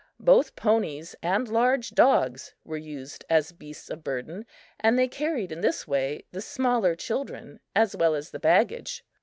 [0.19, 4.47] Both ponies and large dogs were used as beasts of burden,
[4.79, 9.05] and they carried in this way the smaller children as well as the baggage.